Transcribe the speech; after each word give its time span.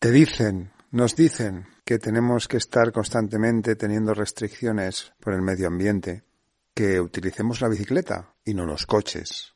Te 0.00 0.10
dicen, 0.12 0.72
nos 0.92 1.14
dicen 1.14 1.66
que 1.84 1.98
tenemos 1.98 2.48
que 2.48 2.56
estar 2.56 2.90
constantemente 2.90 3.76
teniendo 3.76 4.14
restricciones 4.14 5.12
por 5.20 5.34
el 5.34 5.42
medio 5.42 5.66
ambiente, 5.66 6.24
que 6.72 6.98
utilicemos 6.98 7.60
la 7.60 7.68
bicicleta 7.68 8.32
y 8.42 8.54
no 8.54 8.64
los 8.64 8.86
coches, 8.86 9.52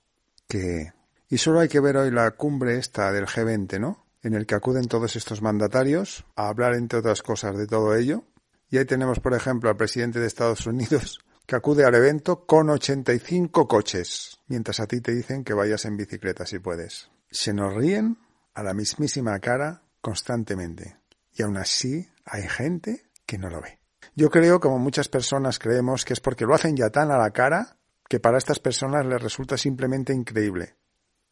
que... 0.46 0.92
Y 1.30 1.38
solo 1.38 1.60
hay 1.60 1.68
que 1.68 1.80
ver 1.80 1.96
hoy 1.96 2.10
la 2.10 2.30
cumbre 2.32 2.76
esta 2.76 3.10
del 3.10 3.24
G20, 3.24 3.80
¿no? 3.80 4.04
En 4.22 4.34
el 4.34 4.44
que 4.44 4.54
acuden 4.54 4.86
todos 4.86 5.16
estos 5.16 5.40
mandatarios 5.40 6.26
a 6.36 6.48
hablar, 6.48 6.74
entre 6.74 6.98
otras 6.98 7.22
cosas, 7.22 7.56
de 7.56 7.66
todo 7.66 7.94
ello. 7.94 8.24
Y 8.68 8.76
ahí 8.76 8.84
tenemos, 8.84 9.20
por 9.20 9.32
ejemplo, 9.32 9.70
al 9.70 9.78
presidente 9.78 10.20
de 10.20 10.26
Estados 10.26 10.66
Unidos 10.66 11.20
que 11.46 11.56
acude 11.56 11.86
al 11.86 11.94
evento 11.94 12.44
con 12.44 12.68
85 12.68 13.66
coches, 13.66 14.40
mientras 14.48 14.78
a 14.80 14.86
ti 14.86 15.00
te 15.00 15.14
dicen 15.14 15.42
que 15.42 15.54
vayas 15.54 15.86
en 15.86 15.96
bicicleta 15.96 16.44
si 16.44 16.58
puedes. 16.58 17.10
Se 17.30 17.54
nos 17.54 17.72
ríen 17.72 18.18
a 18.52 18.62
la 18.62 18.74
mismísima 18.74 19.38
cara 19.40 19.83
constantemente. 20.04 20.98
Y 21.32 21.42
aún 21.42 21.56
así 21.56 22.06
hay 22.26 22.46
gente 22.46 23.06
que 23.24 23.38
no 23.38 23.48
lo 23.48 23.62
ve. 23.62 23.80
Yo 24.14 24.28
creo, 24.28 24.60
como 24.60 24.78
muchas 24.78 25.08
personas 25.08 25.58
creemos, 25.58 26.04
que 26.04 26.12
es 26.12 26.20
porque 26.20 26.44
lo 26.44 26.54
hacen 26.54 26.76
ya 26.76 26.90
tan 26.90 27.10
a 27.10 27.16
la 27.16 27.30
cara 27.30 27.78
que 28.06 28.20
para 28.20 28.36
estas 28.36 28.58
personas 28.58 29.06
les 29.06 29.22
resulta 29.22 29.56
simplemente 29.56 30.12
increíble, 30.12 30.76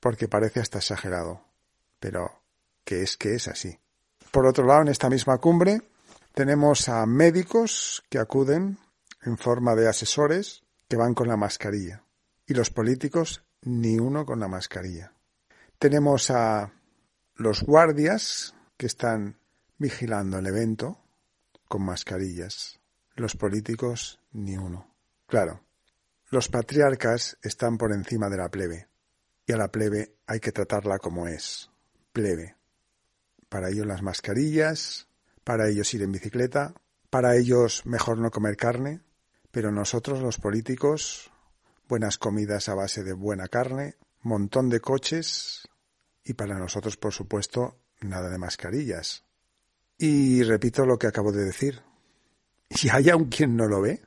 porque 0.01 0.27
parece 0.27 0.61
hasta 0.61 0.79
exagerado. 0.79 1.45
Pero 2.01 2.43
que 2.83 3.03
es 3.03 3.19
que 3.19 3.35
es 3.35 3.47
así. 3.47 3.79
Por 4.31 4.47
otro 4.47 4.67
lado, 4.67 4.81
en 4.81 4.89
esta 4.89 5.11
misma 5.11 5.37
cumbre 5.37 5.83
tenemos 6.33 6.89
a 6.89 7.05
médicos 7.05 8.03
que 8.09 8.19
acuden 8.19 8.79
en 9.21 9.37
forma 9.37 9.75
de 9.75 9.87
asesores 9.87 10.63
que 10.89 10.97
van 10.97 11.13
con 11.13 11.29
la 11.29 11.37
mascarilla. 11.37 12.05
Y 12.47 12.55
los 12.55 12.71
políticos, 12.71 13.45
ni 13.61 13.99
uno 13.99 14.25
con 14.25 14.41
la 14.41 14.49
mascarilla. 14.49 15.13
Tenemos 15.79 16.31
a 16.31 16.73
los 17.37 17.63
guardias 17.63 18.55
que 18.83 18.87
están 18.87 19.39
vigilando 19.79 20.41
el 20.41 20.47
evento 20.49 20.99
con 21.69 21.85
mascarillas. 21.85 22.81
Los 23.15 23.37
políticos, 23.37 24.19
ni 24.33 24.57
uno. 24.57 24.93
Claro, 25.29 25.63
los 26.31 26.49
patriarcas 26.49 27.39
están 27.43 27.79
por 27.79 27.93
encima 27.93 28.29
de 28.29 28.39
la 28.39 28.49
plebe, 28.49 28.89
y 29.47 29.53
a 29.53 29.57
la 29.57 29.69
plebe 29.69 30.17
hay 30.27 30.41
que 30.41 30.51
tratarla 30.51 30.99
como 30.99 31.29
es, 31.29 31.71
plebe. 32.13 32.57
Para 33.49 33.69
ellos 33.69 33.87
las 33.87 34.03
mascarillas, 34.03 35.07
para 35.45 35.69
ellos 35.69 35.95
ir 35.95 36.03
en 36.03 36.11
bicicleta, 36.11 36.75
para 37.09 37.37
ellos 37.37 37.87
mejor 37.87 38.19
no 38.19 38.33
comer 38.33 38.57
carne, 38.57 39.01
pero 39.53 39.71
nosotros 39.71 40.21
los 40.21 40.39
políticos, 40.39 41.31
buenas 41.89 42.19
comidas 42.19 42.69
a 42.69 42.75
base 42.75 43.05
de 43.05 43.13
buena 43.13 43.47
carne, 43.47 43.95
montón 44.23 44.69
de 44.71 44.81
coches 44.81 45.69
y 46.25 46.35
para 46.35 46.59
nosotros, 46.59 46.97
por 46.97 47.13
supuesto, 47.13 47.79
nada 48.05 48.29
de 48.31 48.39
mascarillas. 48.39 49.25
Y 49.99 50.43
repito 50.43 50.85
lo 50.85 50.99
que 50.99 51.07
acabo 51.07 51.33
de 51.33 51.45
decir. 51.45 51.83
¿Y 52.83 52.89
hay 52.89 53.11
aún 53.11 53.27
quien 53.27 53.57
no 53.57 53.67
lo 53.67 53.81
ve? 53.81 54.03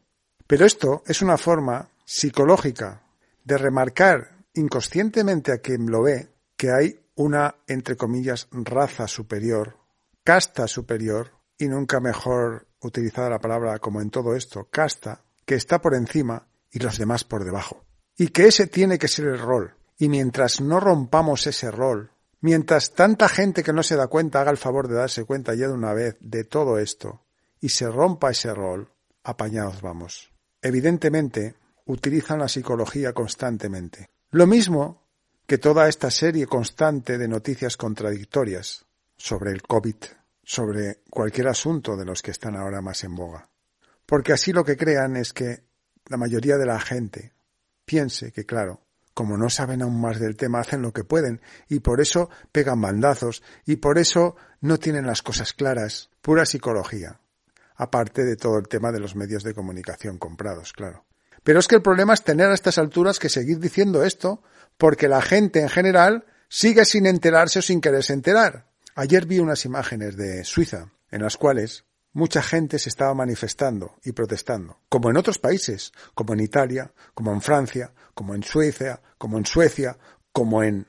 Pero 0.47 0.65
esto 0.65 1.03
es 1.07 1.21
una 1.21 1.37
forma 1.37 1.89
psicológica 2.05 3.03
de 3.43 3.57
remarcar 3.57 4.45
inconscientemente 4.53 5.51
a 5.51 5.57
quien 5.57 5.87
lo 5.87 6.03
ve 6.03 6.29
que 6.55 6.71
hay 6.71 6.99
una, 7.15 7.55
entre 7.67 7.95
comillas, 7.95 8.47
raza 8.51 9.07
superior, 9.07 9.77
casta 10.23 10.67
superior, 10.67 11.31
y 11.57 11.67
nunca 11.67 11.99
mejor 11.99 12.67
utilizada 12.81 13.29
la 13.29 13.39
palabra 13.39 13.79
como 13.79 14.01
en 14.01 14.09
todo 14.09 14.35
esto, 14.35 14.67
casta, 14.69 15.23
que 15.45 15.55
está 15.55 15.81
por 15.81 15.95
encima 15.95 16.47
y 16.71 16.79
los 16.79 16.97
demás 16.97 17.23
por 17.23 17.45
debajo. 17.45 17.85
Y 18.17 18.29
que 18.29 18.47
ese 18.47 18.67
tiene 18.67 18.97
que 18.97 19.07
ser 19.07 19.25
el 19.25 19.39
rol. 19.39 19.75
Y 19.97 20.09
mientras 20.09 20.61
no 20.61 20.79
rompamos 20.79 21.47
ese 21.47 21.71
rol, 21.71 22.11
Mientras 22.45 22.93
tanta 22.93 23.27
gente 23.27 23.63
que 23.63 23.73
no 23.73 23.81
se 23.81 23.95
da 23.95 24.05
cuenta 24.05 24.39
haga 24.39 24.51
el 24.51 24.57
favor 24.57 24.87
de 24.87 24.93
darse 24.93 25.23
cuenta 25.23 25.55
ya 25.55 25.67
de 25.67 25.73
una 25.73 25.95
vez 25.95 26.15
de 26.19 26.43
todo 26.43 26.77
esto 26.77 27.23
y 27.59 27.69
se 27.69 27.89
rompa 27.89 28.29
ese 28.29 28.53
rol, 28.53 28.91
apañados 29.23 29.81
vamos. 29.81 30.31
Evidentemente, 30.61 31.55
utilizan 31.85 32.37
la 32.37 32.47
psicología 32.47 33.13
constantemente. 33.13 34.11
Lo 34.29 34.45
mismo 34.45 35.07
que 35.47 35.57
toda 35.57 35.89
esta 35.89 36.11
serie 36.11 36.45
constante 36.45 37.17
de 37.17 37.27
noticias 37.27 37.77
contradictorias 37.77 38.85
sobre 39.17 39.51
el 39.51 39.63
COVID, 39.63 39.95
sobre 40.43 40.99
cualquier 41.09 41.47
asunto 41.47 41.97
de 41.97 42.05
los 42.05 42.21
que 42.21 42.29
están 42.29 42.55
ahora 42.55 42.79
más 42.79 43.03
en 43.05 43.15
boga. 43.15 43.49
Porque 44.05 44.33
así 44.33 44.53
lo 44.53 44.63
que 44.63 44.77
crean 44.77 45.15
es 45.15 45.33
que 45.33 45.63
la 46.05 46.17
mayoría 46.17 46.57
de 46.57 46.67
la 46.67 46.79
gente 46.79 47.33
piense 47.85 48.31
que, 48.31 48.45
claro, 48.45 48.84
como 49.15 49.37
no 49.37 49.49
saben 49.49 49.81
aún 49.81 49.99
más 49.99 50.19
del 50.19 50.35
tema, 50.35 50.59
hacen 50.59 50.81
lo 50.81 50.91
que 50.91 51.05
pueden 51.05 51.41
y 51.69 51.79
por 51.79 52.01
eso 52.01 52.29
pegan 52.51 52.81
bandazos 52.81 53.41
y 53.65 53.77
por 53.77 53.97
eso 53.97 54.35
no 54.59 54.77
tienen 54.77 55.07
las 55.07 55.23
cosas 55.23 55.53
claras. 55.53 56.11
Pura 56.21 56.45
psicología. 56.45 57.21
Aparte 57.77 58.25
de 58.25 58.35
todo 58.35 58.59
el 58.59 58.67
tema 58.67 58.91
de 58.91 58.99
los 58.99 59.15
medios 59.15 59.43
de 59.43 59.53
comunicación 59.53 60.17
comprados, 60.17 60.73
claro. 60.73 61.05
Pero 61.43 61.59
es 61.59 61.67
que 61.67 61.75
el 61.75 61.81
problema 61.81 62.13
es 62.13 62.23
tener 62.23 62.49
a 62.49 62.53
estas 62.53 62.77
alturas 62.77 63.17
que 63.17 63.29
seguir 63.29 63.59
diciendo 63.59 64.03
esto 64.03 64.43
porque 64.77 65.07
la 65.07 65.21
gente 65.21 65.61
en 65.61 65.69
general 65.69 66.25
sigue 66.49 66.83
sin 66.83 67.05
enterarse 67.05 67.59
o 67.59 67.61
sin 67.61 67.79
quererse 67.79 68.13
enterar. 68.13 68.67
Ayer 68.95 69.25
vi 69.25 69.39
unas 69.39 69.63
imágenes 69.63 70.17
de 70.17 70.43
Suiza 70.43 70.91
en 71.09 71.21
las 71.21 71.37
cuales 71.37 71.85
mucha 72.15 72.41
gente 72.41 72.79
se 72.79 72.89
estaba 72.89 73.13
manifestando 73.13 73.97
y 74.03 74.13
protestando, 74.13 74.79
como 74.87 75.09
en 75.09 75.17
otros 75.17 75.37
países, 75.37 75.91
como 76.13 76.33
en 76.33 76.39
Italia, 76.39 76.93
como 77.13 77.33
en 77.33 77.41
Francia, 77.41 77.93
como 78.13 78.33
en 78.33 78.41
Suecia, 78.41 79.01
como 79.17 79.37
en 79.37 79.45
Suecia, 79.45 79.97
como 80.31 80.63
en... 80.63 80.87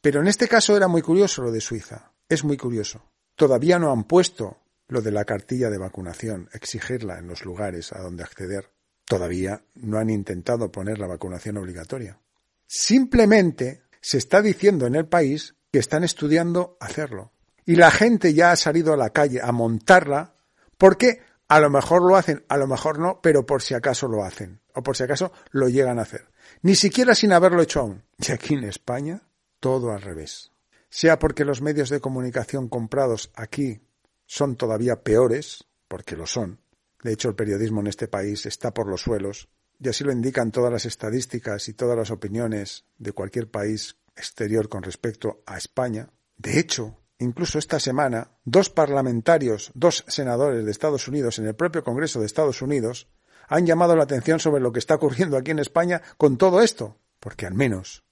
Pero 0.00 0.20
en 0.20 0.26
este 0.26 0.48
caso 0.48 0.76
era 0.76 0.88
muy 0.88 1.02
curioso 1.02 1.42
lo 1.42 1.52
de 1.52 1.60
Suiza. 1.60 2.10
Es 2.28 2.42
muy 2.42 2.56
curioso. 2.56 3.04
Todavía 3.36 3.78
no 3.78 3.92
han 3.92 4.04
puesto 4.04 4.58
lo 4.88 5.00
de 5.02 5.12
la 5.12 5.24
cartilla 5.24 5.70
de 5.70 5.78
vacunación, 5.78 6.48
exigirla 6.52 7.18
en 7.18 7.28
los 7.28 7.44
lugares 7.44 7.92
a 7.92 8.00
donde 8.00 8.24
acceder. 8.24 8.72
Todavía 9.04 9.62
no 9.74 9.98
han 9.98 10.10
intentado 10.10 10.72
poner 10.72 10.98
la 10.98 11.06
vacunación 11.06 11.58
obligatoria. 11.58 12.18
Simplemente 12.66 13.82
se 14.00 14.18
está 14.18 14.42
diciendo 14.42 14.86
en 14.86 14.96
el 14.96 15.06
país 15.06 15.54
que 15.70 15.78
están 15.78 16.02
estudiando 16.02 16.76
hacerlo. 16.80 17.32
Y 17.64 17.76
la 17.76 17.92
gente 17.92 18.34
ya 18.34 18.50
ha 18.50 18.56
salido 18.56 18.92
a 18.92 18.96
la 18.96 19.10
calle 19.10 19.40
a 19.40 19.52
montarla 19.52 20.35
porque 20.78 21.20
a 21.48 21.60
lo 21.60 21.70
mejor 21.70 22.02
lo 22.02 22.16
hacen, 22.16 22.44
a 22.48 22.56
lo 22.56 22.66
mejor 22.66 22.98
no, 22.98 23.20
pero 23.22 23.46
por 23.46 23.62
si 23.62 23.74
acaso 23.74 24.08
lo 24.08 24.24
hacen, 24.24 24.60
o 24.74 24.82
por 24.82 24.96
si 24.96 25.04
acaso 25.04 25.32
lo 25.50 25.68
llegan 25.68 25.98
a 25.98 26.02
hacer. 26.02 26.28
Ni 26.62 26.74
siquiera 26.74 27.14
sin 27.14 27.32
haberlo 27.32 27.62
hecho 27.62 27.80
aún. 27.80 28.04
Y 28.18 28.32
aquí 28.32 28.54
en 28.54 28.64
España, 28.64 29.22
todo 29.60 29.92
al 29.92 30.02
revés. 30.02 30.52
Sea 30.88 31.18
porque 31.18 31.44
los 31.44 31.62
medios 31.62 31.88
de 31.88 32.00
comunicación 32.00 32.68
comprados 32.68 33.30
aquí 33.34 33.80
son 34.26 34.56
todavía 34.56 35.02
peores, 35.02 35.64
porque 35.88 36.16
lo 36.16 36.26
son. 36.26 36.60
De 37.02 37.12
hecho, 37.12 37.28
el 37.28 37.36
periodismo 37.36 37.80
en 37.80 37.86
este 37.86 38.08
país 38.08 38.46
está 38.46 38.74
por 38.74 38.88
los 38.88 39.02
suelos, 39.02 39.48
y 39.78 39.88
así 39.88 40.04
lo 40.04 40.12
indican 40.12 40.50
todas 40.50 40.72
las 40.72 40.86
estadísticas 40.86 41.68
y 41.68 41.74
todas 41.74 41.96
las 41.96 42.10
opiniones 42.10 42.84
de 42.98 43.12
cualquier 43.12 43.50
país 43.50 43.96
exterior 44.16 44.68
con 44.68 44.82
respecto 44.82 45.42
a 45.46 45.58
España. 45.58 46.08
De 46.38 46.58
hecho, 46.58 46.98
Incluso 47.18 47.58
esta 47.58 47.80
semana, 47.80 48.30
dos 48.44 48.68
parlamentarios, 48.68 49.70
dos 49.74 50.04
senadores 50.06 50.64
de 50.64 50.70
Estados 50.70 51.08
Unidos 51.08 51.38
en 51.38 51.46
el 51.46 51.54
propio 51.54 51.82
Congreso 51.82 52.20
de 52.20 52.26
Estados 52.26 52.60
Unidos 52.60 53.08
han 53.48 53.64
llamado 53.64 53.96
la 53.96 54.04
atención 54.04 54.38
sobre 54.38 54.60
lo 54.60 54.72
que 54.72 54.80
está 54.80 54.96
ocurriendo 54.96 55.36
aquí 55.36 55.50
en 55.50 55.58
España 55.58 56.02
con 56.18 56.36
todo 56.36 56.60
esto, 56.60 56.98
porque 57.20 57.46
al 57.46 57.54
menos 57.54 58.04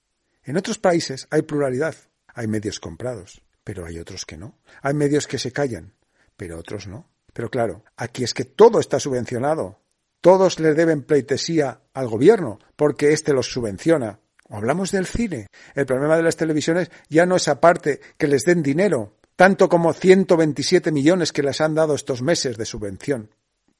en 0.43 0.57
otros 0.57 0.79
países 0.79 1.27
hay 1.29 1.41
pluralidad, 1.41 1.95
hay 2.27 2.47
medios 2.47 2.79
comprados, 2.79 3.41
pero 3.63 3.85
hay 3.85 3.97
otros 3.99 4.25
que 4.25 4.37
no. 4.37 4.59
Hay 4.81 4.93
medios 4.93 5.27
que 5.27 5.39
se 5.39 5.51
callan, 5.51 5.93
pero 6.37 6.59
otros 6.59 6.87
no. 6.87 7.09
Pero 7.33 7.49
claro, 7.49 7.83
aquí 7.97 8.23
es 8.23 8.33
que 8.33 8.45
todo 8.45 8.79
está 8.79 8.99
subvencionado. 8.99 9.81
Todos 10.21 10.59
le 10.59 10.73
deben 10.73 11.03
pleitesía 11.03 11.81
al 11.93 12.07
gobierno, 12.07 12.59
porque 12.75 13.11
éste 13.11 13.33
los 13.33 13.51
subvenciona, 13.51 14.19
hablamos 14.49 14.91
del 14.91 15.05
cine. 15.05 15.47
El 15.73 15.85
problema 15.85 16.17
de 16.17 16.23
las 16.23 16.37
televisiones 16.37 16.91
ya 17.09 17.25
no 17.25 17.35
es 17.35 17.47
aparte 17.47 17.99
que 18.17 18.27
les 18.27 18.43
den 18.43 18.63
dinero, 18.63 19.17
tanto 19.35 19.69
como 19.69 19.93
127 19.93 20.91
millones 20.91 21.31
que 21.31 21.43
les 21.43 21.61
han 21.61 21.75
dado 21.75 21.95
estos 21.95 22.21
meses 22.21 22.57
de 22.57 22.65
subvención. 22.65 23.29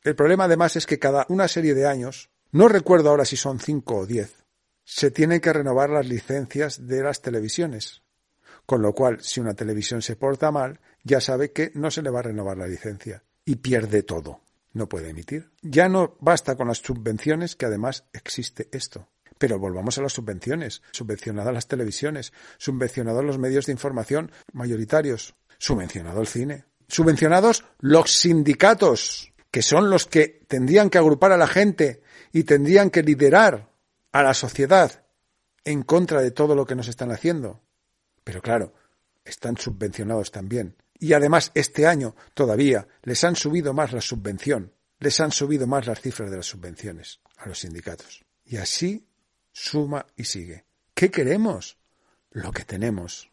El 0.03 0.15
problema 0.15 0.45
además 0.45 0.75
es 0.75 0.85
que 0.85 0.99
cada 0.99 1.25
una 1.29 1.47
serie 1.47 1.73
de 1.73 1.87
años, 1.87 2.29
no 2.51 2.67
recuerdo 2.67 3.09
ahora 3.09 3.25
si 3.25 3.37
son 3.37 3.59
cinco 3.59 3.97
o 3.97 4.05
diez, 4.05 4.45
se 4.83 5.09
tienen 5.09 5.41
que 5.41 5.51
renovar 5.51 5.89
las 5.89 6.07
licencias 6.07 6.87
de 6.87 7.01
las 7.01 7.21
televisiones. 7.21 8.03
Con 8.65 8.81
lo 8.81 8.93
cual, 8.93 9.21
si 9.21 9.39
una 9.39 9.53
televisión 9.53 10.01
se 10.01 10.15
porta 10.15 10.51
mal, 10.51 10.79
ya 11.03 11.21
sabe 11.21 11.51
que 11.51 11.71
no 11.75 11.91
se 11.91 12.01
le 12.01 12.09
va 12.09 12.19
a 12.19 12.23
renovar 12.23 12.57
la 12.57 12.67
licencia 12.67 13.23
y 13.45 13.57
pierde 13.57 14.03
todo. 14.03 14.41
No 14.73 14.89
puede 14.89 15.09
emitir. 15.09 15.51
Ya 15.61 15.87
no 15.87 16.17
basta 16.19 16.55
con 16.55 16.67
las 16.67 16.79
subvenciones, 16.79 17.55
que 17.55 17.65
además 17.65 18.05
existe 18.11 18.67
esto. 18.71 19.07
Pero 19.37 19.59
volvamos 19.59 19.97
a 19.97 20.01
las 20.01 20.13
subvenciones. 20.13 20.81
Subvencionadas 20.91 21.53
las 21.53 21.67
televisiones, 21.67 22.33
subvencionados 22.57 23.23
los 23.23 23.37
medios 23.37 23.65
de 23.65 23.73
información 23.73 24.31
mayoritarios, 24.53 25.35
subvencionado 25.57 26.21
el 26.21 26.27
cine, 26.27 26.65
subvencionados 26.87 27.65
los 27.79 28.11
sindicatos, 28.11 29.33
que 29.51 29.61
son 29.61 29.89
los 29.89 30.05
que 30.05 30.43
tendrían 30.47 30.89
que 30.89 30.97
agrupar 30.97 31.31
a 31.31 31.37
la 31.37 31.47
gente 31.47 32.01
y 32.31 32.43
tendrían 32.43 32.89
que 32.89 33.03
liderar 33.03 33.71
a 34.11 34.23
la 34.23 34.33
sociedad 34.33 35.05
en 35.63 35.83
contra 35.83 36.21
de 36.21 36.31
todo 36.31 36.55
lo 36.55 36.65
que 36.65 36.75
nos 36.75 36.87
están 36.87 37.11
haciendo. 37.11 37.61
Pero 38.23 38.41
claro, 38.41 38.73
están 39.23 39.57
subvencionados 39.57 40.31
también. 40.31 40.75
Y 40.99 41.13
además 41.13 41.51
este 41.55 41.87
año 41.87 42.15
todavía 42.33 42.87
les 43.03 43.23
han 43.23 43.35
subido 43.35 43.73
más 43.73 43.91
la 43.91 44.01
subvención, 44.01 44.73
les 44.99 45.19
han 45.19 45.31
subido 45.31 45.67
más 45.67 45.87
las 45.87 45.99
cifras 45.99 46.31
de 46.31 46.37
las 46.37 46.45
subvenciones 46.45 47.19
a 47.37 47.47
los 47.47 47.59
sindicatos. 47.59 48.23
Y 48.45 48.57
así 48.57 49.05
suma 49.55 50.05
y 50.17 50.25
sigue. 50.25 50.65
¿Qué 50.93 51.09
queremos? 51.09 51.77
Lo 52.31 52.51
que 52.51 52.65
tenemos. 52.65 53.31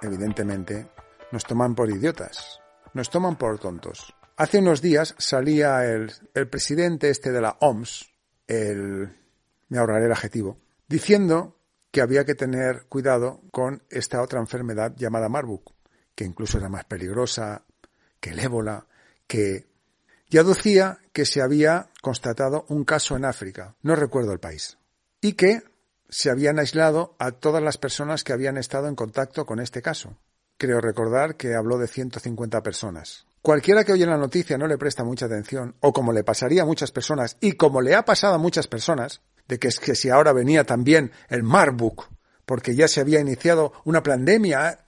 Evidentemente, 0.00 0.88
nos 1.32 1.44
toman 1.44 1.74
por 1.74 1.90
idiotas, 1.90 2.60
nos 2.94 3.10
toman 3.10 3.36
por 3.36 3.58
tontos. 3.58 4.17
Hace 4.38 4.58
unos 4.58 4.80
días 4.80 5.16
salía 5.18 5.84
el, 5.84 6.12
presidente 6.48 7.10
este 7.10 7.32
de 7.32 7.40
la 7.40 7.56
OMS, 7.58 8.08
el, 8.46 9.12
me 9.68 9.78
ahorraré 9.78 10.06
el 10.06 10.12
adjetivo, 10.12 10.60
diciendo 10.86 11.56
que 11.90 12.02
había 12.02 12.24
que 12.24 12.36
tener 12.36 12.86
cuidado 12.88 13.40
con 13.50 13.82
esta 13.90 14.22
otra 14.22 14.38
enfermedad 14.38 14.94
llamada 14.94 15.28
Marburg, 15.28 15.64
que 16.14 16.24
incluso 16.24 16.56
era 16.56 16.68
más 16.68 16.84
peligrosa 16.84 17.64
que 18.20 18.30
el 18.30 18.38
ébola, 18.38 18.86
que 19.26 19.66
ya 20.30 20.44
decía 20.44 21.00
que 21.12 21.26
se 21.26 21.42
había 21.42 21.90
constatado 22.00 22.64
un 22.68 22.84
caso 22.84 23.16
en 23.16 23.24
África, 23.24 23.74
no 23.82 23.96
recuerdo 23.96 24.32
el 24.32 24.38
país, 24.38 24.78
y 25.20 25.32
que 25.32 25.64
se 26.10 26.30
habían 26.30 26.60
aislado 26.60 27.16
a 27.18 27.32
todas 27.32 27.60
las 27.60 27.76
personas 27.76 28.22
que 28.22 28.34
habían 28.34 28.56
estado 28.56 28.86
en 28.86 28.94
contacto 28.94 29.46
con 29.46 29.58
este 29.58 29.82
caso. 29.82 30.16
Creo 30.58 30.80
recordar 30.80 31.34
que 31.34 31.56
habló 31.56 31.76
de 31.76 31.88
150 31.88 32.62
personas. 32.62 33.26
Cualquiera 33.48 33.82
que 33.82 33.94
oye 33.94 34.04
la 34.04 34.18
noticia 34.18 34.58
no 34.58 34.66
le 34.66 34.76
presta 34.76 35.04
mucha 35.04 35.24
atención, 35.24 35.74
o 35.80 35.90
como 35.90 36.12
le 36.12 36.22
pasaría 36.22 36.64
a 36.64 36.66
muchas 36.66 36.92
personas, 36.92 37.38
y 37.40 37.52
como 37.52 37.80
le 37.80 37.94
ha 37.94 38.04
pasado 38.04 38.34
a 38.34 38.38
muchas 38.38 38.66
personas, 38.66 39.22
de 39.48 39.58
que 39.58 39.68
es 39.68 39.80
que 39.80 39.94
si 39.94 40.10
ahora 40.10 40.34
venía 40.34 40.64
también 40.64 41.12
el 41.30 41.42
Marburg, 41.44 42.10
porque 42.44 42.74
ya 42.74 42.88
se 42.88 43.00
había 43.00 43.20
iniciado 43.20 43.72
una 43.86 44.02
pandemia, 44.02 44.80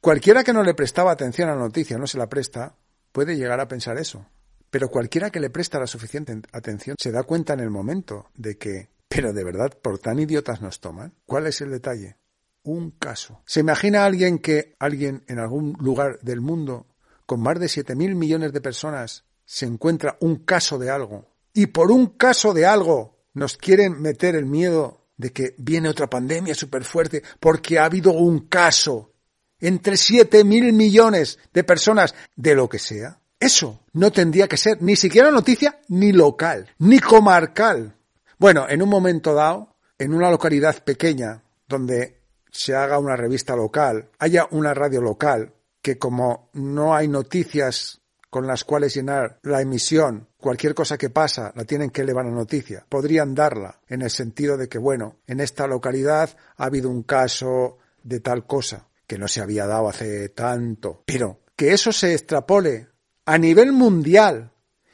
cualquiera 0.00 0.42
que 0.42 0.52
no 0.52 0.64
le 0.64 0.74
prestaba 0.74 1.12
atención 1.12 1.48
a 1.48 1.54
la 1.54 1.60
noticia, 1.60 1.96
no 1.96 2.08
se 2.08 2.18
la 2.18 2.28
presta, 2.28 2.74
puede 3.12 3.36
llegar 3.36 3.60
a 3.60 3.68
pensar 3.68 3.96
eso. 3.98 4.26
Pero 4.68 4.88
cualquiera 4.88 5.30
que 5.30 5.38
le 5.38 5.50
presta 5.50 5.78
la 5.78 5.86
suficiente 5.86 6.42
atención 6.50 6.96
se 6.98 7.12
da 7.12 7.22
cuenta 7.22 7.52
en 7.52 7.60
el 7.60 7.70
momento 7.70 8.30
de 8.34 8.58
que, 8.58 8.88
pero 9.08 9.32
de 9.32 9.44
verdad, 9.44 9.78
por 9.80 10.00
tan 10.00 10.18
idiotas 10.18 10.60
nos 10.60 10.80
toman. 10.80 11.14
¿Cuál 11.24 11.46
es 11.46 11.60
el 11.60 11.70
detalle? 11.70 12.16
Un 12.64 12.90
caso. 12.90 13.42
¿Se 13.46 13.60
imagina 13.60 14.04
alguien 14.04 14.40
que 14.40 14.74
alguien 14.80 15.22
en 15.28 15.38
algún 15.38 15.76
lugar 15.78 16.18
del 16.22 16.40
mundo 16.40 16.88
con 17.28 17.42
más 17.42 17.60
de 17.60 17.66
7.000 17.66 18.14
millones 18.14 18.54
de 18.54 18.62
personas, 18.62 19.24
se 19.44 19.66
encuentra 19.66 20.16
un 20.20 20.36
caso 20.36 20.78
de 20.78 20.88
algo. 20.88 21.26
Y 21.52 21.66
por 21.66 21.90
un 21.90 22.06
caso 22.06 22.54
de 22.54 22.64
algo 22.64 23.18
nos 23.34 23.58
quieren 23.58 24.00
meter 24.00 24.34
el 24.34 24.46
miedo 24.46 25.04
de 25.18 25.30
que 25.30 25.54
viene 25.58 25.90
otra 25.90 26.08
pandemia 26.08 26.54
súper 26.54 26.84
fuerte 26.84 27.22
porque 27.38 27.78
ha 27.78 27.84
habido 27.84 28.12
un 28.12 28.46
caso 28.46 29.12
entre 29.60 29.96
7.000 29.96 30.72
millones 30.72 31.38
de 31.52 31.64
personas 31.64 32.14
de 32.34 32.54
lo 32.54 32.66
que 32.66 32.78
sea. 32.78 33.20
Eso 33.38 33.80
no 33.92 34.10
tendría 34.10 34.48
que 34.48 34.56
ser 34.56 34.80
ni 34.80 34.96
siquiera 34.96 35.30
noticia 35.30 35.80
ni 35.88 36.12
local, 36.12 36.70
ni 36.78 36.98
comarcal. 36.98 37.94
Bueno, 38.38 38.64
en 38.70 38.80
un 38.80 38.88
momento 38.88 39.34
dado, 39.34 39.76
en 39.98 40.14
una 40.14 40.30
localidad 40.30 40.82
pequeña 40.82 41.42
donde 41.68 42.22
se 42.50 42.74
haga 42.74 42.98
una 42.98 43.16
revista 43.16 43.54
local, 43.54 44.08
haya 44.18 44.48
una 44.50 44.72
radio 44.72 45.02
local, 45.02 45.52
que 45.82 45.98
como 45.98 46.50
no 46.54 46.94
hay 46.94 47.08
noticias 47.08 48.00
con 48.30 48.46
las 48.46 48.64
cuales 48.64 48.94
llenar 48.94 49.38
la 49.42 49.60
emisión, 49.60 50.28
cualquier 50.36 50.74
cosa 50.74 50.98
que 50.98 51.10
pasa 51.10 51.52
la 51.54 51.64
tienen 51.64 51.90
que 51.90 52.02
elevar 52.02 52.26
a 52.26 52.30
noticia. 52.30 52.84
Podrían 52.88 53.34
darla 53.34 53.80
en 53.88 54.02
el 54.02 54.10
sentido 54.10 54.56
de 54.56 54.68
que, 54.68 54.78
bueno, 54.78 55.16
en 55.26 55.40
esta 55.40 55.66
localidad 55.66 56.36
ha 56.56 56.64
habido 56.64 56.90
un 56.90 57.02
caso 57.04 57.78
de 58.02 58.20
tal 58.20 58.46
cosa 58.46 58.88
que 59.06 59.18
no 59.18 59.28
se 59.28 59.40
había 59.40 59.66
dado 59.66 59.88
hace 59.88 60.28
tanto. 60.30 61.02
Pero 61.06 61.40
que 61.56 61.72
eso 61.72 61.92
se 61.92 62.12
extrapole 62.12 62.88
a 63.24 63.38
nivel 63.38 63.72
mundial 63.72 64.52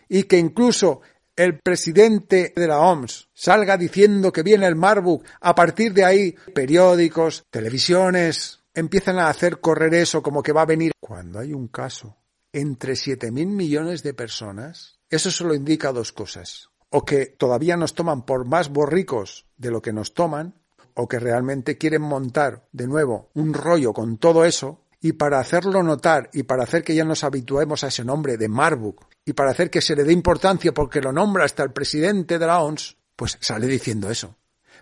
y 0.08 0.24
que 0.24 0.38
incluso 0.38 1.00
el 1.36 1.58
presidente 1.58 2.52
de 2.54 2.68
la 2.68 2.78
OMS 2.78 3.28
salga 3.34 3.76
diciendo 3.76 4.32
que 4.32 4.42
viene 4.42 4.66
el 4.66 4.76
Marburg, 4.76 5.24
a 5.40 5.54
partir 5.54 5.92
de 5.92 6.04
ahí 6.04 6.36
periódicos, 6.54 7.44
televisiones, 7.50 8.60
empiezan 8.74 9.18
a 9.18 9.28
hacer 9.28 9.60
correr 9.60 9.94
eso 9.94 10.22
como 10.22 10.42
que 10.42 10.52
va 10.52 10.62
a 10.62 10.66
venir. 10.66 10.92
Cuando 11.00 11.38
hay 11.38 11.52
un 11.52 11.68
caso 11.68 12.16
entre 12.52 12.96
siete 12.96 13.30
mil 13.30 13.48
millones 13.48 14.02
de 14.02 14.14
personas, 14.14 15.00
eso 15.10 15.30
solo 15.30 15.54
indica 15.54 15.92
dos 15.92 16.12
cosas. 16.12 16.70
O 16.90 17.04
que 17.04 17.26
todavía 17.26 17.76
nos 17.76 17.94
toman 17.94 18.24
por 18.24 18.46
más 18.46 18.68
borricos 18.68 19.46
de 19.56 19.70
lo 19.70 19.82
que 19.82 19.92
nos 19.92 20.14
toman, 20.14 20.54
o 20.94 21.08
que 21.08 21.18
realmente 21.18 21.76
quieren 21.76 22.02
montar 22.02 22.68
de 22.70 22.86
nuevo 22.86 23.30
un 23.34 23.52
rollo 23.52 23.92
con 23.92 24.18
todo 24.18 24.44
eso, 24.44 24.84
y 25.00 25.12
para 25.12 25.40
hacerlo 25.40 25.82
notar 25.82 26.30
y 26.32 26.44
para 26.44 26.62
hacer 26.62 26.82
que 26.82 26.94
ya 26.94 27.04
nos 27.04 27.24
habituemos 27.24 27.84
a 27.84 27.88
ese 27.88 28.04
nombre 28.04 28.36
de 28.36 28.48
Marbuk, 28.48 29.04
y 29.24 29.32
para 29.32 29.50
hacer 29.50 29.70
que 29.70 29.82
se 29.82 29.96
le 29.96 30.04
dé 30.04 30.12
importancia 30.12 30.72
porque 30.72 31.00
lo 31.00 31.12
nombra 31.12 31.44
hasta 31.44 31.62
el 31.64 31.72
presidente 31.72 32.38
de 32.38 32.46
la 32.46 32.62
ONS, 32.62 32.96
pues 33.16 33.36
sale 33.40 33.66
diciendo 33.66 34.08
eso. 34.08 34.36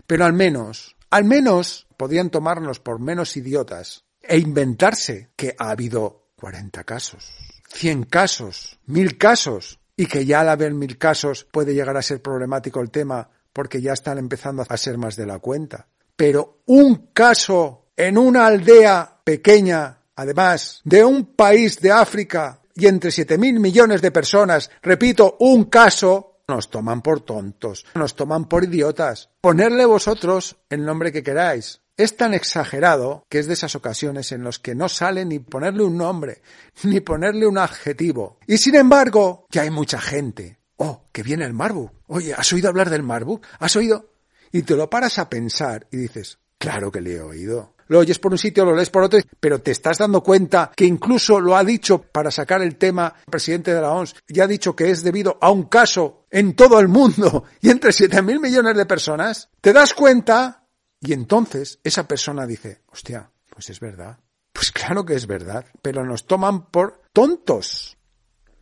Pero 0.05 0.25
al 0.25 0.33
menos, 0.33 0.95
al 1.09 1.25
menos 1.25 1.87
podían 2.03 2.29
tomarnos 2.29 2.81
por 2.81 2.99
menos 2.99 3.37
idiotas 3.37 4.03
e 4.21 4.37
inventarse 4.37 5.29
que 5.37 5.55
ha 5.57 5.69
habido 5.69 6.31
40 6.35 6.83
casos, 6.83 7.31
100 7.69 8.03
casos, 8.03 8.77
1000 8.87 9.17
casos, 9.17 9.79
y 9.95 10.07
que 10.07 10.25
ya 10.25 10.41
al 10.41 10.49
haber 10.49 10.73
mil 10.73 10.97
casos 10.97 11.47
puede 11.49 11.73
llegar 11.73 11.95
a 11.95 12.01
ser 12.01 12.21
problemático 12.21 12.81
el 12.81 12.91
tema 12.91 13.29
porque 13.53 13.81
ya 13.81 13.93
están 13.93 14.17
empezando 14.17 14.65
a 14.67 14.75
ser 14.75 14.97
más 14.97 15.15
de 15.15 15.27
la 15.27 15.39
cuenta. 15.39 15.87
Pero 16.13 16.63
un 16.65 17.11
caso 17.13 17.85
en 17.95 18.17
una 18.17 18.47
aldea 18.47 19.21
pequeña, 19.23 19.99
además 20.13 20.81
de 20.83 21.05
un 21.05 21.37
país 21.37 21.79
de 21.79 21.93
África 21.93 22.59
y 22.75 22.87
entre 22.87 23.11
siete 23.11 23.37
mil 23.37 23.61
millones 23.61 24.01
de 24.01 24.11
personas, 24.11 24.69
repito, 24.81 25.37
un 25.39 25.69
caso, 25.69 26.41
nos 26.49 26.69
toman 26.69 27.01
por 27.01 27.21
tontos, 27.21 27.85
nos 27.95 28.13
toman 28.13 28.49
por 28.49 28.65
idiotas. 28.65 29.29
Ponerle 29.39 29.85
vosotros 29.85 30.57
el 30.69 30.83
nombre 30.83 31.13
que 31.13 31.23
queráis 31.23 31.79
es 31.97 32.17
tan 32.17 32.33
exagerado 32.33 33.25
que 33.29 33.39
es 33.39 33.47
de 33.47 33.53
esas 33.53 33.75
ocasiones 33.75 34.31
en 34.31 34.43
las 34.43 34.59
que 34.59 34.75
no 34.75 34.89
sale 34.89 35.25
ni 35.25 35.39
ponerle 35.39 35.83
un 35.83 35.97
nombre, 35.97 36.41
ni 36.83 36.99
ponerle 36.99 37.47
un 37.47 37.57
adjetivo. 37.57 38.39
Y 38.47 38.57
sin 38.57 38.75
embargo, 38.75 39.47
ya 39.49 39.63
hay 39.63 39.69
mucha 39.69 39.99
gente. 39.99 40.59
Oh, 40.77 41.05
que 41.11 41.23
viene 41.23 41.45
el 41.45 41.53
Marbu. 41.53 41.89
Oye, 42.07 42.33
¿has 42.33 42.51
oído 42.51 42.69
hablar 42.69 42.89
del 42.89 43.03
Marbu? 43.03 43.39
¿Has 43.59 43.75
oído? 43.75 44.09
Y 44.51 44.63
te 44.63 44.75
lo 44.75 44.89
paras 44.89 45.19
a 45.19 45.29
pensar 45.29 45.87
y 45.91 45.97
dices, 45.97 46.39
claro 46.57 46.91
que 46.91 47.01
le 47.01 47.13
he 47.13 47.21
oído. 47.21 47.73
Lo 47.87 47.99
oyes 47.99 48.19
por 48.19 48.31
un 48.31 48.37
sitio, 48.37 48.65
lo 48.65 48.75
lees 48.75 48.89
por 48.89 49.03
otro, 49.03 49.19
pero 49.39 49.61
te 49.61 49.71
estás 49.71 49.97
dando 49.97 50.23
cuenta 50.23 50.71
que 50.75 50.85
incluso 50.85 51.39
lo 51.39 51.55
ha 51.55 51.63
dicho 51.63 52.01
para 52.01 52.31
sacar 52.31 52.61
el 52.61 52.77
tema 52.77 53.13
el 53.19 53.31
presidente 53.31 53.73
de 53.73 53.81
la 53.81 53.91
OMS, 53.91 54.15
ya 54.27 54.45
ha 54.45 54.47
dicho 54.47 54.75
que 54.75 54.89
es 54.89 55.03
debido 55.03 55.37
a 55.41 55.51
un 55.51 55.63
caso 55.63 56.25
en 56.31 56.55
todo 56.55 56.79
el 56.79 56.87
mundo 56.87 57.43
y 57.61 57.69
entre 57.69 57.91
siete 57.91 58.21
mil 58.21 58.39
millones 58.39 58.75
de 58.75 58.85
personas. 58.85 59.49
¿Te 59.61 59.73
das 59.73 59.93
cuenta 59.93 60.62
y 61.05 61.11
entonces 61.11 61.81
esa 61.83 62.07
persona 62.07 62.47
dice, 62.47 62.81
hostia, 62.87 63.29
pues 63.49 63.69
es 63.69 63.81
verdad. 63.81 64.21
Pues 64.53 64.71
claro 64.71 65.03
que 65.03 65.15
es 65.15 65.27
verdad, 65.27 65.65
pero 65.81 66.05
nos 66.05 66.25
toman 66.25 66.71
por 66.71 67.01
tontos. 67.11 67.97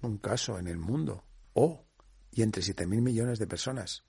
Un 0.02 0.18
caso 0.18 0.58
en 0.58 0.68
el 0.68 0.78
mundo. 0.78 1.24
Oh, 1.54 1.86
y 2.32 2.42
entre 2.42 2.64
siete 2.64 2.88
mil 2.88 3.04
millones 3.04 3.38
de 3.38 3.46
personas. 3.46 4.06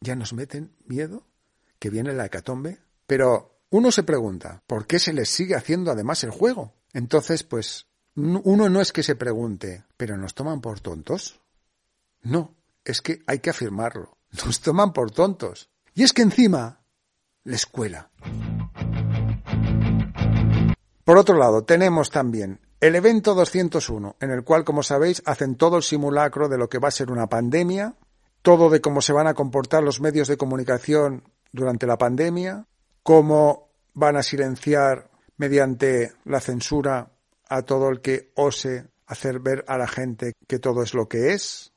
ya 0.00 0.14
nos 0.16 0.34
meten 0.34 0.76
miedo 0.84 1.26
que 1.78 1.88
viene 1.88 2.12
la 2.12 2.26
hecatombe 2.26 2.89
pero 3.10 3.64
uno 3.70 3.90
se 3.90 4.04
pregunta, 4.04 4.62
¿por 4.68 4.86
qué 4.86 5.00
se 5.00 5.12
les 5.12 5.28
sigue 5.28 5.56
haciendo 5.56 5.90
además 5.90 6.22
el 6.22 6.30
juego? 6.30 6.74
Entonces, 6.92 7.42
pues, 7.42 7.88
uno 8.14 8.68
no 8.68 8.80
es 8.80 8.92
que 8.92 9.02
se 9.02 9.16
pregunte, 9.16 9.82
¿pero 9.96 10.16
nos 10.16 10.32
toman 10.32 10.60
por 10.60 10.78
tontos? 10.78 11.40
No, 12.22 12.54
es 12.84 13.02
que 13.02 13.24
hay 13.26 13.40
que 13.40 13.50
afirmarlo. 13.50 14.16
Nos 14.46 14.60
toman 14.60 14.92
por 14.92 15.10
tontos. 15.10 15.70
Y 15.92 16.04
es 16.04 16.12
que 16.12 16.22
encima, 16.22 16.84
la 17.42 17.56
escuela. 17.56 18.12
Por 21.02 21.18
otro 21.18 21.36
lado, 21.36 21.64
tenemos 21.64 22.10
también 22.10 22.60
el 22.80 22.94
evento 22.94 23.34
201, 23.34 24.18
en 24.20 24.30
el 24.30 24.44
cual, 24.44 24.62
como 24.62 24.84
sabéis, 24.84 25.20
hacen 25.26 25.56
todo 25.56 25.78
el 25.78 25.82
simulacro 25.82 26.48
de 26.48 26.58
lo 26.58 26.68
que 26.68 26.78
va 26.78 26.86
a 26.86 26.92
ser 26.92 27.10
una 27.10 27.26
pandemia, 27.26 27.96
todo 28.42 28.70
de 28.70 28.80
cómo 28.80 29.02
se 29.02 29.12
van 29.12 29.26
a 29.26 29.34
comportar 29.34 29.82
los 29.82 30.00
medios 30.00 30.28
de 30.28 30.36
comunicación 30.36 31.24
durante 31.50 31.88
la 31.88 31.98
pandemia, 31.98 32.68
cómo 33.02 33.70
van 33.94 34.16
a 34.16 34.22
silenciar 34.22 35.10
mediante 35.36 36.12
la 36.24 36.40
censura 36.40 37.12
a 37.48 37.62
todo 37.62 37.88
el 37.88 38.00
que 38.00 38.32
ose 38.36 38.88
hacer 39.06 39.40
ver 39.40 39.64
a 39.66 39.76
la 39.76 39.88
gente 39.88 40.34
que 40.46 40.58
todo 40.58 40.82
es 40.82 40.94
lo 40.94 41.08
que 41.08 41.32
es, 41.32 41.72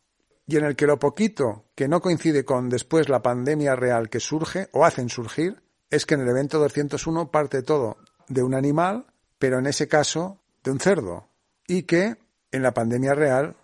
y 0.45 0.57
en 0.57 0.65
el 0.65 0.75
que 0.75 0.87
lo 0.87 0.99
poquito 0.99 1.65
que 1.75 1.87
no 1.87 2.01
coincide 2.01 2.45
con 2.45 2.69
después 2.69 3.09
la 3.09 3.21
pandemia 3.21 3.75
real 3.75 4.09
que 4.09 4.19
surge 4.19 4.69
o 4.71 4.85
hacen 4.85 5.09
surgir, 5.09 5.63
es 5.89 6.05
que 6.05 6.15
en 6.15 6.21
el 6.21 6.29
evento 6.29 6.59
201 6.59 7.31
parte 7.31 7.63
todo 7.63 7.97
de 8.27 8.43
un 8.43 8.53
animal, 8.53 9.07
pero 9.39 9.59
en 9.59 9.65
ese 9.65 9.87
caso 9.87 10.41
de 10.63 10.71
un 10.71 10.79
cerdo, 10.79 11.29
y 11.67 11.83
que 11.83 12.17
en 12.51 12.61
la 12.61 12.73
pandemia 12.73 13.13
real, 13.13 13.55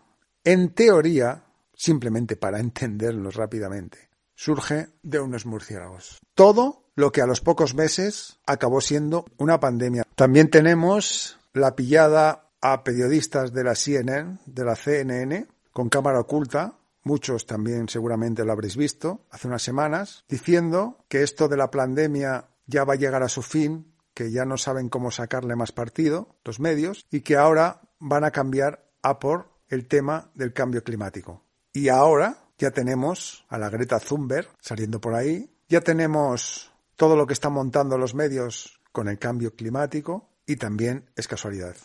en 0.43 0.73
teoría, 0.73 1.43
simplemente 1.73 2.35
para 2.35 2.59
entenderlo 2.59 3.29
rápidamente, 3.31 4.09
surge 4.35 4.87
de 5.03 5.19
unos 5.19 5.45
murciélagos. 5.45 6.19
Todo 6.33 6.88
lo 6.99 7.13
que 7.13 7.21
a 7.21 7.25
los 7.25 7.39
pocos 7.39 7.75
meses 7.75 8.39
acabó 8.45 8.81
siendo 8.81 9.25
una 9.37 9.61
pandemia. 9.61 10.03
También 10.15 10.49
tenemos 10.49 11.39
la 11.53 11.73
pillada 11.73 12.49
a 12.61 12.83
periodistas 12.83 13.53
de 13.53 13.63
la 13.63 13.73
CNN, 13.73 14.39
de 14.45 14.65
la 14.65 14.75
CNN, 14.75 15.47
con 15.71 15.87
cámara 15.87 16.19
oculta, 16.19 16.73
muchos 17.03 17.45
también 17.45 17.87
seguramente 17.87 18.43
lo 18.43 18.51
habréis 18.51 18.75
visto, 18.75 19.21
hace 19.31 19.47
unas 19.47 19.61
semanas, 19.61 20.25
diciendo 20.27 20.97
que 21.07 21.23
esto 21.23 21.47
de 21.47 21.55
la 21.55 21.71
pandemia 21.71 22.49
ya 22.67 22.83
va 22.83 22.95
a 22.95 22.97
llegar 22.97 23.23
a 23.23 23.29
su 23.29 23.43
fin, 23.43 23.93
que 24.13 24.31
ya 24.31 24.43
no 24.43 24.57
saben 24.57 24.89
cómo 24.89 25.09
sacarle 25.09 25.55
más 25.55 25.71
partido, 25.71 26.35
los 26.43 26.59
medios, 26.59 27.05
y 27.09 27.21
que 27.21 27.37
ahora 27.37 27.79
van 27.99 28.25
a 28.25 28.31
cambiar 28.31 28.89
a 29.03 29.19
por 29.19 29.47
el 29.69 29.87
tema 29.87 30.31
del 30.33 30.51
cambio 30.51 30.83
climático. 30.83 31.45
Y 31.71 31.87
ahora 31.87 32.39
ya 32.57 32.71
tenemos 32.71 33.45
a 33.47 33.57
la 33.57 33.69
Greta 33.69 34.01
Thunberg 34.01 34.49
saliendo 34.59 34.99
por 34.99 35.15
ahí, 35.15 35.49
ya 35.69 35.79
tenemos 35.79 36.73
todo 36.99 37.15
lo 37.15 37.25
que 37.25 37.31
están 37.31 37.53
montando 37.53 37.97
los 37.97 38.13
medios 38.13 38.81
con 38.91 39.07
el 39.07 39.17
cambio 39.17 39.55
climático 39.55 40.27
y 40.45 40.57
también 40.57 41.09
es 41.15 41.29
casualidad. 41.29 41.77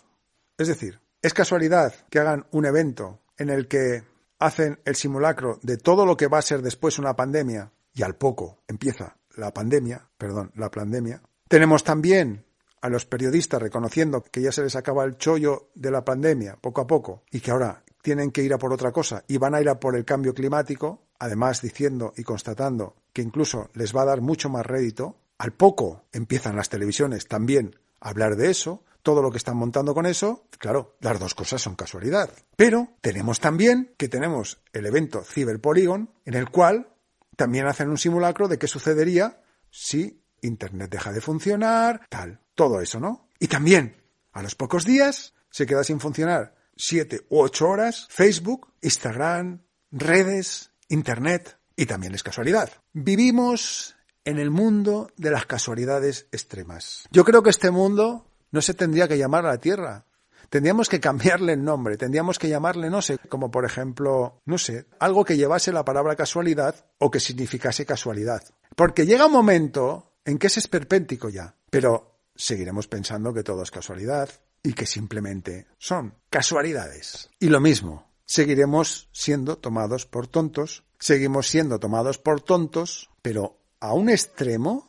Es 0.59 0.66
decir, 0.66 1.00
es 1.23 1.33
casualidad 1.33 1.94
que 2.11 2.18
hagan 2.18 2.47
un 2.50 2.66
evento 2.66 3.21
en 3.38 3.49
el 3.49 3.68
que 3.68 4.02
hacen 4.40 4.80
el 4.85 4.97
simulacro 4.97 5.61
de 5.62 5.76
todo 5.76 6.04
lo 6.04 6.16
que 6.16 6.26
va 6.26 6.38
a 6.38 6.42
ser 6.42 6.62
después 6.62 6.99
una 6.99 7.14
pandemia 7.14 7.71
y 7.92 8.02
al 8.02 8.16
poco 8.16 8.59
empieza 8.66 9.16
la 9.37 9.54
pandemia, 9.54 10.11
perdón, 10.18 10.50
la 10.56 10.68
pandemia. 10.68 11.23
Tenemos 11.47 11.85
también 11.85 12.44
a 12.80 12.88
los 12.88 13.06
periodistas 13.06 13.62
reconociendo 13.62 14.21
que 14.21 14.42
ya 14.42 14.50
se 14.50 14.64
les 14.64 14.75
acaba 14.75 15.04
el 15.04 15.16
chollo 15.16 15.71
de 15.76 15.92
la 15.92 16.04
pandemia 16.04 16.56
poco 16.61 16.80
a 16.80 16.88
poco 16.88 17.23
y 17.30 17.38
que 17.38 17.52
ahora 17.52 17.84
tienen 18.04 18.30
que 18.30 18.42
ir 18.42 18.52
a 18.52 18.58
por 18.58 18.73
otra 18.73 18.92
cosa 18.92 19.25
y 19.26 19.38
van 19.38 19.54
a 19.54 19.62
ir 19.62 19.68
a 19.70 19.80
por 19.80 19.96
el 19.96 20.04
cambio 20.04 20.34
climático, 20.34 21.06
además 21.18 21.62
diciendo 21.62 22.12
y 22.18 22.23
constatando 22.23 22.96
que 23.14 23.23
incluso 23.23 23.70
les 23.73 23.96
va 23.96 24.02
a 24.02 24.04
dar 24.04 24.20
mucho 24.20 24.50
más 24.50 24.66
rédito, 24.66 25.16
al 25.38 25.54
poco 25.54 26.04
empiezan 26.12 26.54
las 26.54 26.68
televisiones 26.68 27.26
también 27.26 27.76
a 28.00 28.11
hablar 28.11 28.37
de 28.37 28.50
eso, 28.50 28.84
todo 29.02 29.23
lo 29.23 29.30
que 29.30 29.38
están 29.38 29.56
montando 29.56 29.94
con 29.94 30.04
eso, 30.04 30.44
claro, 30.58 30.96
las 31.00 31.18
dos 31.18 31.34
cosas 31.34 31.62
son 31.62 31.76
casualidad. 31.76 32.30
Pero 32.56 32.88
tenemos 33.00 33.40
también 33.40 33.94
que 33.96 34.08
tenemos 34.08 34.58
el 34.75 34.84
evento 34.84 35.25
Cyberpolygon, 35.25 36.11
en 36.26 36.34
el 36.34 36.50
cual 36.50 36.88
también 37.37 37.66
hacen 37.66 37.88
un 37.88 37.96
simulacro 37.96 38.49
de 38.49 38.58
qué 38.58 38.66
sucedería 38.66 39.40
si 39.70 40.23
Internet 40.42 40.90
deja 40.90 41.11
de 41.11 41.23
funcionar, 41.23 42.06
tal, 42.11 42.40
todo 42.54 42.82
eso, 42.82 43.00
¿no? 43.00 43.28
Y 43.38 43.49
también, 43.49 43.96
a 44.32 44.42
los 44.42 44.54
pocos 44.54 44.84
días, 44.84 45.32
se 45.49 45.64
queda 45.64 45.84
sin 45.84 46.00
funcionar 46.00 46.54
siete 46.76 47.26
u 47.28 47.40
ocho 47.40 47.69
horas 47.69 48.07
Facebook, 48.11 48.73
Instagram, 48.83 49.62
redes, 49.90 50.71
Internet, 50.88 51.59
y 51.76 51.87
también 51.87 52.14
es 52.14 52.23
casualidad. 52.23 52.71
Vivimos 52.93 53.97
en 54.25 54.38
el 54.38 54.50
mundo 54.50 55.11
de 55.16 55.31
las 55.31 55.47
casualidades 55.47 56.28
extremas. 56.33 57.09
Yo 57.11 57.25
creo 57.25 57.43
que 57.43 57.50
este 57.50 57.71
mundo 57.71 58.26
no 58.50 58.62
se 58.62 58.75
tendría 58.75 59.09
que 59.09 59.19
llamar 59.19 59.45
la 59.45 59.59
Tierra. 59.59 60.07
Tendríamos 60.49 60.88
que 60.88 61.00
cambiarle 61.00 61.54
el 61.54 61.64
nombre, 61.64 61.97
tendríamos 61.97 62.38
que 62.38 62.49
llamarle, 62.49 62.90
no 62.90 63.02
sé, 63.02 63.19
como 63.28 63.50
por 63.50 63.64
ejemplo, 63.64 64.40
no 64.45 64.59
sé, 64.59 64.87
algo 65.00 65.25
que 65.25 65.37
llevase 65.37 65.73
la 65.73 65.85
palabra 65.85 66.14
casualidad 66.14 66.87
o 66.99 67.11
que 67.11 67.19
significase 67.19 67.85
casualidad. 67.87 68.43
Porque 68.76 69.07
llega 69.07 69.26
un 69.26 69.33
momento 69.33 70.12
en 70.25 70.38
que 70.38 70.47
es 70.47 70.57
esperpéntico 70.57 71.28
ya, 71.28 71.57
pero 71.71 72.21
seguiremos 72.37 72.87
pensando 72.87 73.33
que 73.35 73.43
todo 73.43 73.62
es 73.62 73.71
casualidad 73.71 74.28
y 74.64 74.73
que 74.73 74.87
simplemente 74.87 75.68
son 75.78 76.14
casualidades. 76.28 77.30
Y 77.38 77.50
lo 77.50 77.61
mismo, 77.61 78.11
seguiremos 78.25 79.09
siendo 79.12 79.59
tomados 79.59 80.06
por 80.06 80.26
tontos 80.26 80.83
seguimos 81.04 81.49
siendo 81.49 81.78
tomados 81.78 82.16
por 82.16 82.40
tontos, 82.40 83.11
pero 83.21 83.61
a 83.78 83.92
un 83.92 84.09
extremo. 84.09 84.88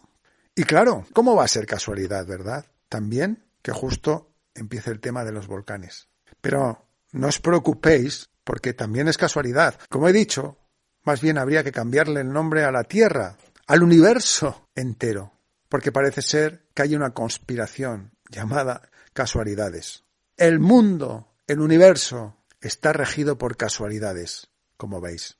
Y 0.55 0.63
claro, 0.63 1.05
¿cómo 1.11 1.35
va 1.35 1.43
a 1.43 1.49
ser 1.49 1.65
casualidad, 1.65 2.25
verdad? 2.25 2.65
También 2.87 3.43
que 3.61 3.73
justo 3.73 4.31
empiece 4.53 4.91
el 4.91 5.01
tema 5.01 5.25
de 5.25 5.33
los 5.33 5.47
volcanes. 5.47 6.07
Pero 6.39 6.87
no 7.11 7.27
os 7.27 7.41
preocupéis, 7.41 8.29
porque 8.45 8.73
también 8.73 9.09
es 9.09 9.17
casualidad. 9.17 9.77
Como 9.89 10.07
he 10.07 10.13
dicho, 10.13 10.57
más 11.03 11.19
bien 11.19 11.37
habría 11.37 11.65
que 11.65 11.73
cambiarle 11.73 12.21
el 12.21 12.31
nombre 12.31 12.63
a 12.63 12.71
la 12.71 12.85
Tierra, 12.85 13.35
al 13.67 13.83
universo 13.83 14.69
entero, 14.73 15.33
porque 15.67 15.91
parece 15.91 16.21
ser 16.21 16.69
que 16.73 16.83
hay 16.83 16.95
una 16.95 17.13
conspiración 17.13 18.13
llamada 18.29 18.89
casualidades. 19.15 20.03
El 20.35 20.59
mundo, 20.59 21.31
el 21.47 21.61
universo, 21.61 22.35
está 22.59 22.91
regido 22.91 23.37
por 23.37 23.55
casualidades, 23.55 24.49
como 24.75 24.99
veis. 24.99 25.37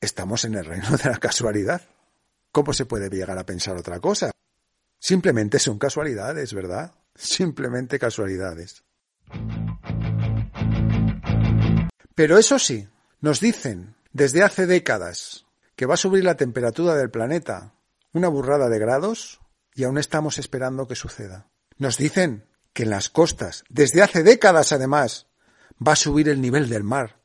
Estamos 0.00 0.44
en 0.44 0.56
el 0.56 0.64
reino 0.64 0.90
de 0.96 1.08
la 1.08 1.18
casualidad. 1.18 1.82
¿Cómo 2.50 2.72
se 2.74 2.84
puede 2.84 3.08
llegar 3.08 3.38
a 3.38 3.46
pensar 3.46 3.76
otra 3.76 4.00
cosa? 4.00 4.32
Simplemente 4.98 5.60
son 5.60 5.78
casualidades, 5.78 6.52
¿verdad? 6.52 6.92
Simplemente 7.14 7.98
casualidades. 7.98 8.82
Pero 12.16 12.38
eso 12.38 12.58
sí, 12.58 12.88
nos 13.20 13.38
dicen 13.40 13.94
desde 14.12 14.42
hace 14.42 14.66
décadas 14.66 15.46
que 15.76 15.86
va 15.86 15.94
a 15.94 15.96
subir 15.96 16.24
la 16.24 16.36
temperatura 16.36 16.96
del 16.96 17.10
planeta 17.10 17.72
una 18.12 18.28
burrada 18.28 18.68
de 18.68 18.78
grados 18.80 19.40
y 19.74 19.84
aún 19.84 19.96
estamos 19.96 20.38
esperando 20.38 20.86
que 20.86 20.96
suceda. 20.96 21.48
Nos 21.78 21.96
dicen 21.96 22.46
que 22.72 22.84
en 22.84 22.90
las 22.90 23.08
costas, 23.08 23.64
desde 23.68 24.02
hace 24.02 24.22
décadas 24.22 24.72
además, 24.72 25.26
va 25.86 25.92
a 25.92 25.96
subir 25.96 26.28
el 26.28 26.40
nivel 26.40 26.68
del 26.68 26.84
mar 26.84 27.22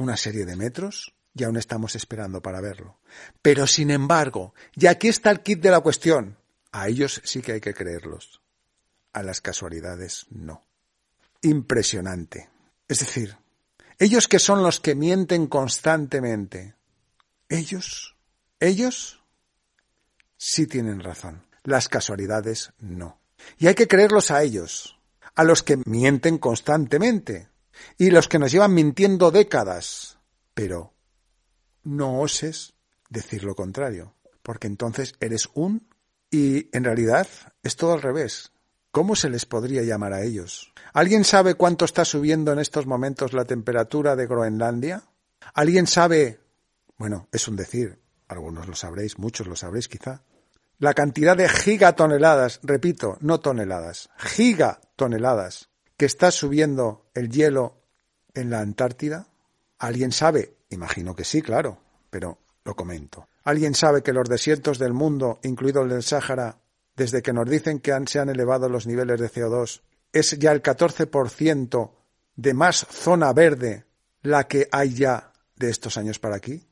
una 0.00 0.16
serie 0.16 0.44
de 0.44 0.56
metros 0.56 1.14
y 1.34 1.44
aún 1.44 1.56
estamos 1.56 1.94
esperando 1.94 2.42
para 2.42 2.60
verlo. 2.60 2.98
Pero 3.42 3.66
sin 3.66 3.90
embargo, 3.90 4.54
y 4.74 4.86
aquí 4.86 5.08
está 5.08 5.30
el 5.30 5.40
kit 5.40 5.60
de 5.60 5.70
la 5.70 5.80
cuestión, 5.80 6.38
a 6.72 6.88
ellos 6.88 7.20
sí 7.24 7.42
que 7.42 7.52
hay 7.52 7.60
que 7.60 7.74
creerlos. 7.74 8.40
A 9.12 9.22
las 9.22 9.40
casualidades 9.40 10.26
no. 10.30 10.64
Impresionante. 11.42 12.48
Es 12.88 13.00
decir, 13.00 13.36
ellos 13.98 14.28
que 14.28 14.38
son 14.38 14.62
los 14.62 14.80
que 14.80 14.94
mienten 14.94 15.46
constantemente, 15.46 16.74
ellos, 17.48 18.16
ellos 18.58 19.22
sí 20.36 20.66
tienen 20.66 21.00
razón. 21.00 21.44
Las 21.62 21.88
casualidades 21.88 22.72
no. 22.78 23.19
Y 23.58 23.66
hay 23.66 23.74
que 23.74 23.88
creerlos 23.88 24.30
a 24.30 24.42
ellos, 24.42 24.98
a 25.34 25.44
los 25.44 25.62
que 25.62 25.78
mienten 25.86 26.38
constantemente 26.38 27.48
y 27.98 28.10
los 28.10 28.28
que 28.28 28.38
nos 28.38 28.52
llevan 28.52 28.74
mintiendo 28.74 29.30
décadas. 29.30 30.18
Pero 30.54 30.94
no 31.82 32.20
oses 32.20 32.74
decir 33.08 33.44
lo 33.44 33.54
contrario, 33.54 34.14
porque 34.42 34.66
entonces 34.66 35.14
eres 35.20 35.48
un 35.54 35.88
y 36.30 36.68
en 36.76 36.84
realidad 36.84 37.26
es 37.62 37.76
todo 37.76 37.92
al 37.92 38.02
revés. 38.02 38.52
¿Cómo 38.92 39.14
se 39.14 39.30
les 39.30 39.46
podría 39.46 39.82
llamar 39.82 40.12
a 40.12 40.22
ellos? 40.22 40.72
¿Alguien 40.92 41.24
sabe 41.24 41.54
cuánto 41.54 41.84
está 41.84 42.04
subiendo 42.04 42.52
en 42.52 42.58
estos 42.58 42.86
momentos 42.86 43.32
la 43.32 43.44
temperatura 43.44 44.16
de 44.16 44.26
Groenlandia? 44.26 45.04
¿Alguien 45.54 45.86
sabe, 45.86 46.40
bueno, 46.96 47.28
es 47.30 47.46
un 47.46 47.54
decir, 47.54 48.00
algunos 48.26 48.66
lo 48.66 48.74
sabréis, 48.74 49.18
muchos 49.18 49.46
lo 49.46 49.54
sabréis 49.54 49.86
quizá, 49.86 50.24
la 50.80 50.94
cantidad 50.94 51.36
de 51.36 51.48
gigatoneladas, 51.48 52.58
repito, 52.64 53.16
no 53.20 53.38
toneladas, 53.38 54.10
gigatoneladas 54.18 55.68
que 55.96 56.06
está 56.06 56.32
subiendo 56.32 57.06
el 57.14 57.30
hielo 57.30 57.76
en 58.34 58.50
la 58.50 58.60
Antártida? 58.60 59.28
¿Alguien 59.78 60.10
sabe 60.10 60.56
Imagino 60.70 61.14
que 61.14 61.24
sí, 61.24 61.42
claro, 61.42 61.78
pero 62.10 62.38
lo 62.64 62.74
comento. 62.74 63.28
¿Alguien 63.44 63.74
sabe 63.74 64.02
que 64.02 64.12
los 64.12 64.28
desiertos 64.28 64.78
del 64.78 64.92
mundo, 64.92 65.40
incluido 65.42 65.82
el 65.82 65.90
del 65.90 66.02
Sáhara, 66.02 66.58
desde 66.96 67.22
que 67.22 67.32
nos 67.32 67.48
dicen 67.48 67.80
que 67.80 67.92
se 68.06 68.20
han 68.20 68.28
elevado 68.28 68.68
los 68.68 68.86
niveles 68.86 69.20
de 69.20 69.30
CO2, 69.30 69.82
es 70.12 70.38
ya 70.38 70.52
el 70.52 70.62
14% 70.62 71.90
de 72.36 72.54
más 72.54 72.86
zona 72.88 73.32
verde 73.32 73.84
la 74.22 74.46
que 74.46 74.68
hay 74.70 74.94
ya 74.94 75.32
de 75.56 75.70
estos 75.70 75.96
años 75.96 76.18
para 76.18 76.36
aquí? 76.36 76.64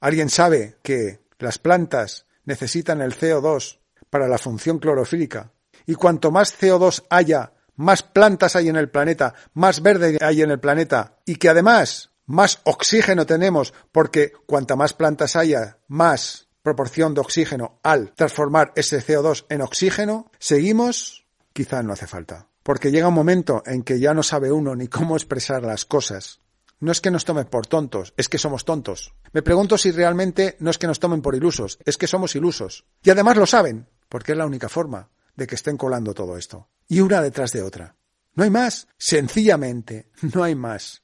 ¿Alguien 0.00 0.30
sabe 0.30 0.76
que 0.82 1.20
las 1.38 1.58
plantas 1.58 2.26
necesitan 2.50 3.00
el 3.00 3.16
CO2 3.16 3.78
para 4.10 4.28
la 4.28 4.36
función 4.36 4.78
clorofílica? 4.78 5.52
Y 5.86 5.94
cuanto 5.94 6.30
más 6.30 6.54
CO2 6.60 7.04
haya, 7.08 7.52
más 7.76 8.02
plantas 8.02 8.56
hay 8.56 8.68
en 8.68 8.76
el 8.76 8.90
planeta, 8.90 9.34
más 9.54 9.80
verde 9.82 10.18
hay 10.20 10.42
en 10.42 10.50
el 10.50 10.60
planeta, 10.60 11.16
y 11.24 11.36
que 11.36 11.48
además 11.48 12.10
más 12.26 12.60
oxígeno 12.64 13.24
tenemos, 13.24 13.72
porque 13.92 14.32
cuanta 14.46 14.76
más 14.76 14.92
plantas 14.92 15.36
haya, 15.36 15.78
más 15.88 16.48
proporción 16.62 17.14
de 17.14 17.20
oxígeno 17.20 17.80
al 17.82 18.12
transformar 18.12 18.72
ese 18.76 18.98
CO2 18.98 19.46
en 19.48 19.62
oxígeno, 19.62 20.30
seguimos, 20.38 21.26
quizá 21.52 21.82
no 21.82 21.92
hace 21.92 22.06
falta. 22.06 22.48
Porque 22.62 22.90
llega 22.90 23.08
un 23.08 23.14
momento 23.14 23.62
en 23.64 23.82
que 23.82 23.98
ya 23.98 24.12
no 24.12 24.22
sabe 24.22 24.52
uno 24.52 24.76
ni 24.76 24.86
cómo 24.86 25.16
expresar 25.16 25.62
las 25.62 25.84
cosas. 25.84 26.40
No 26.82 26.92
es 26.92 27.02
que 27.02 27.10
nos 27.10 27.26
tomen 27.26 27.44
por 27.44 27.66
tontos, 27.66 28.14
es 28.16 28.30
que 28.30 28.38
somos 28.38 28.64
tontos. 28.64 29.12
Me 29.32 29.42
pregunto 29.42 29.76
si 29.76 29.90
realmente 29.90 30.56
no 30.60 30.70
es 30.70 30.78
que 30.78 30.86
nos 30.86 30.98
tomen 30.98 31.20
por 31.20 31.34
ilusos, 31.34 31.78
es 31.84 31.98
que 31.98 32.06
somos 32.06 32.34
ilusos. 32.34 32.86
Y 33.02 33.10
además 33.10 33.36
lo 33.36 33.44
saben, 33.44 33.86
porque 34.08 34.32
es 34.32 34.38
la 34.38 34.46
única 34.46 34.70
forma 34.70 35.10
de 35.36 35.46
que 35.46 35.56
estén 35.56 35.76
colando 35.76 36.14
todo 36.14 36.38
esto. 36.38 36.70
Y 36.88 37.00
una 37.00 37.20
detrás 37.20 37.52
de 37.52 37.60
otra. 37.62 37.96
No 38.34 38.44
hay 38.44 38.50
más. 38.50 38.88
Sencillamente, 38.96 40.10
no 40.34 40.42
hay 40.42 40.54
más. 40.54 41.02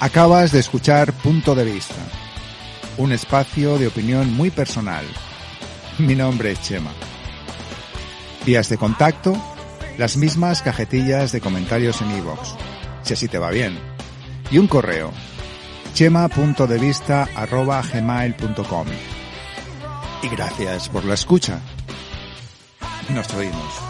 Acabas 0.00 0.50
de 0.50 0.58
escuchar 0.58 1.12
Punto 1.12 1.54
de 1.54 1.64
Vista, 1.64 1.94
un 2.96 3.12
espacio 3.12 3.78
de 3.78 3.86
opinión 3.86 4.32
muy 4.32 4.50
personal. 4.50 5.04
Mi 5.98 6.16
nombre 6.16 6.52
es 6.52 6.62
Chema. 6.62 6.90
Vías 8.44 8.68
de 8.68 8.76
contacto, 8.78 9.36
las 9.98 10.16
mismas 10.16 10.62
cajetillas 10.62 11.32
de 11.32 11.40
comentarios 11.40 12.00
en 12.00 12.16
iVoox, 12.18 12.54
si 13.02 13.14
así 13.14 13.26
te 13.28 13.38
va 13.38 13.50
bien. 13.50 13.78
Y 14.50 14.58
un 14.58 14.66
correo, 14.66 15.12
chema.devista.gmail.com. 15.94 18.86
Y 20.22 20.28
gracias 20.28 20.88
por 20.88 21.04
la 21.04 21.14
escucha. 21.14 21.60
Nos 23.10 23.32
oímos. 23.34 23.89